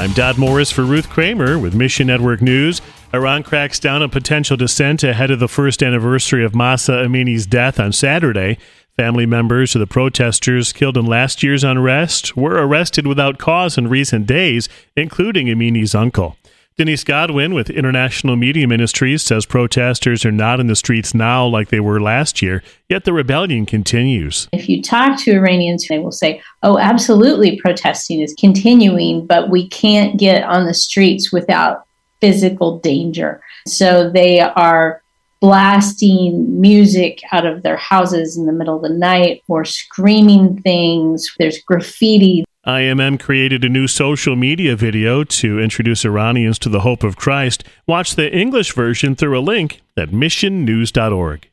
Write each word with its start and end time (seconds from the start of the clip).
I'm 0.00 0.14
Dot 0.14 0.38
Morris 0.38 0.70
for 0.70 0.82
Ruth 0.82 1.10
Kramer 1.10 1.58
with 1.58 1.74
Mission 1.74 2.06
Network 2.06 2.40
News. 2.40 2.80
Iran 3.12 3.42
cracks 3.42 3.78
down 3.78 4.00
on 4.00 4.08
potential 4.08 4.56
dissent 4.56 5.04
ahead 5.04 5.30
of 5.30 5.40
the 5.40 5.46
first 5.46 5.82
anniversary 5.82 6.42
of 6.42 6.54
Mahsa 6.54 7.04
Amini's 7.04 7.44
death 7.44 7.78
on 7.78 7.92
Saturday. 7.92 8.56
Family 8.96 9.26
members 9.26 9.74
of 9.74 9.80
the 9.80 9.86
protesters 9.86 10.72
killed 10.72 10.96
in 10.96 11.04
last 11.04 11.42
year's 11.42 11.62
unrest 11.62 12.34
were 12.34 12.66
arrested 12.66 13.06
without 13.06 13.36
cause 13.36 13.76
in 13.76 13.88
recent 13.88 14.26
days, 14.26 14.70
including 14.96 15.50
Amini's 15.50 15.94
uncle. 15.94 16.38
Denise 16.80 17.04
Godwin 17.04 17.52
with 17.52 17.68
International 17.68 18.36
Media 18.36 18.66
Ministries 18.66 19.22
says 19.22 19.44
protesters 19.44 20.24
are 20.24 20.32
not 20.32 20.60
in 20.60 20.66
the 20.66 20.74
streets 20.74 21.12
now 21.12 21.46
like 21.46 21.68
they 21.68 21.78
were 21.78 22.00
last 22.00 22.40
year, 22.40 22.62
yet 22.88 23.04
the 23.04 23.12
rebellion 23.12 23.66
continues. 23.66 24.48
If 24.50 24.66
you 24.66 24.80
talk 24.80 25.18
to 25.18 25.32
Iranians, 25.32 25.86
they 25.88 25.98
will 25.98 26.10
say, 26.10 26.40
oh, 26.62 26.78
absolutely, 26.78 27.60
protesting 27.60 28.22
is 28.22 28.32
continuing, 28.32 29.26
but 29.26 29.50
we 29.50 29.68
can't 29.68 30.18
get 30.18 30.42
on 30.44 30.64
the 30.64 30.72
streets 30.72 31.30
without 31.30 31.84
physical 32.22 32.78
danger. 32.78 33.42
So 33.66 34.08
they 34.08 34.40
are 34.40 35.02
blasting 35.40 36.62
music 36.62 37.20
out 37.30 37.44
of 37.44 37.62
their 37.62 37.76
houses 37.76 38.38
in 38.38 38.46
the 38.46 38.52
middle 38.52 38.76
of 38.76 38.82
the 38.82 38.88
night 38.88 39.42
or 39.48 39.66
screaming 39.66 40.62
things. 40.62 41.30
There's 41.38 41.62
graffiti. 41.62 42.46
IMM 42.66 43.18
created 43.18 43.64
a 43.64 43.70
new 43.70 43.88
social 43.88 44.36
media 44.36 44.76
video 44.76 45.24
to 45.24 45.58
introduce 45.58 46.04
Iranians 46.04 46.58
to 46.58 46.68
the 46.68 46.80
hope 46.80 47.02
of 47.02 47.16
Christ. 47.16 47.64
Watch 47.86 48.16
the 48.16 48.30
English 48.30 48.74
version 48.74 49.16
through 49.16 49.38
a 49.38 49.40
link 49.40 49.80
at 49.96 50.10
missionnews.org. 50.10 51.48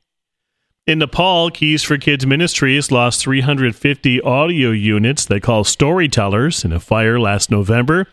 In 0.85 0.99
Nepal, 0.99 1.49
Keys 1.49 1.81
for 1.81 1.97
Kids 1.97 2.25
Ministries 2.25 2.91
lost 2.91 3.21
350 3.21 4.19
audio 4.19 4.71
units 4.71 5.25
they 5.25 5.39
call 5.39 5.63
storytellers 5.63 6.65
in 6.65 6.73
a 6.73 6.79
fire 6.79 7.17
last 7.17 7.49
November. 7.49 8.07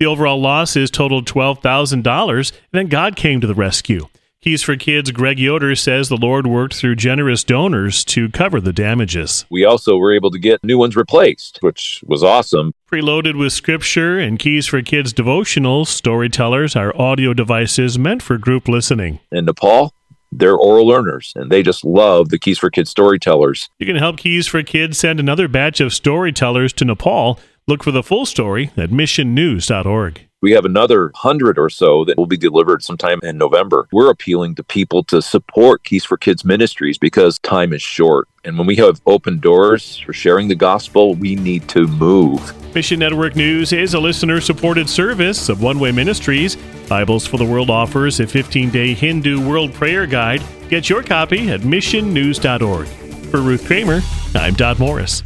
The 0.00 0.06
overall 0.06 0.40
losses 0.40 0.90
totaled 0.90 1.28
$12,000, 1.28 2.02
and 2.02 2.60
then 2.72 2.88
God 2.88 3.14
came 3.14 3.40
to 3.40 3.46
the 3.46 3.54
rescue. 3.54 4.08
Keys 4.42 4.62
for 4.62 4.74
Kids 4.74 5.10
Greg 5.10 5.38
Yoder 5.38 5.76
says 5.76 6.08
the 6.08 6.16
Lord 6.16 6.46
worked 6.46 6.72
through 6.72 6.96
generous 6.96 7.44
donors 7.44 8.02
to 8.06 8.30
cover 8.30 8.58
the 8.58 8.72
damages. 8.72 9.44
We 9.50 9.66
also 9.66 9.98
were 9.98 10.14
able 10.14 10.30
to 10.30 10.38
get 10.38 10.64
new 10.64 10.78
ones 10.78 10.96
replaced, 10.96 11.58
which 11.60 12.02
was 12.06 12.24
awesome. 12.24 12.72
Preloaded 12.90 13.38
with 13.38 13.52
scripture 13.52 14.18
and 14.18 14.38
Keys 14.38 14.66
for 14.66 14.80
Kids 14.80 15.12
devotionals, 15.12 15.88
storytellers 15.88 16.74
are 16.74 16.96
audio 16.96 17.34
devices 17.34 17.98
meant 17.98 18.22
for 18.22 18.38
group 18.38 18.66
listening. 18.66 19.20
In 19.30 19.44
Nepal, 19.44 19.92
they're 20.32 20.56
oral 20.56 20.86
learners 20.86 21.34
and 21.36 21.52
they 21.52 21.62
just 21.62 21.84
love 21.84 22.30
the 22.30 22.38
Keys 22.38 22.58
for 22.58 22.70
Kids 22.70 22.88
storytellers. 22.88 23.68
You 23.78 23.84
can 23.84 23.96
help 23.96 24.16
Keys 24.16 24.46
for 24.46 24.62
Kids 24.62 24.96
send 24.96 25.20
another 25.20 25.48
batch 25.48 25.80
of 25.80 25.92
storytellers 25.92 26.72
to 26.74 26.86
Nepal. 26.86 27.38
Look 27.66 27.84
for 27.84 27.90
the 27.90 28.02
full 28.02 28.24
story 28.24 28.70
at 28.74 28.88
missionnews.org. 28.88 30.29
We 30.42 30.52
have 30.52 30.64
another 30.64 31.12
hundred 31.14 31.58
or 31.58 31.68
so 31.68 32.04
that 32.06 32.16
will 32.16 32.26
be 32.26 32.38
delivered 32.38 32.82
sometime 32.82 33.20
in 33.22 33.36
November. 33.36 33.86
We're 33.92 34.10
appealing 34.10 34.54
to 34.54 34.64
people 34.64 35.04
to 35.04 35.20
support 35.20 35.84
Keys 35.84 36.04
for 36.04 36.16
Kids 36.16 36.46
Ministries 36.46 36.96
because 36.96 37.38
time 37.40 37.74
is 37.74 37.82
short. 37.82 38.26
And 38.42 38.56
when 38.56 38.66
we 38.66 38.76
have 38.76 39.02
open 39.04 39.38
doors 39.38 39.98
for 39.98 40.14
sharing 40.14 40.48
the 40.48 40.54
gospel, 40.54 41.14
we 41.14 41.36
need 41.36 41.68
to 41.68 41.86
move. 41.86 42.74
Mission 42.74 43.00
Network 43.00 43.36
News 43.36 43.74
is 43.74 43.92
a 43.92 44.00
listener 44.00 44.40
supported 44.40 44.88
service 44.88 45.50
of 45.50 45.62
One 45.62 45.78
Way 45.78 45.92
Ministries. 45.92 46.56
Bibles 46.88 47.26
for 47.26 47.36
the 47.36 47.44
World 47.44 47.68
offers 47.68 48.18
a 48.20 48.26
15 48.26 48.70
day 48.70 48.94
Hindu 48.94 49.46
World 49.46 49.74
Prayer 49.74 50.06
Guide. 50.06 50.42
Get 50.70 50.88
your 50.88 51.02
copy 51.02 51.50
at 51.50 51.60
missionnews.org. 51.60 52.86
For 53.30 53.42
Ruth 53.42 53.66
Kramer, 53.66 54.00
I'm 54.34 54.54
Dot 54.54 54.78
Morris. 54.78 55.22